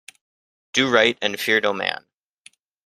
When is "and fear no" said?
1.21-1.73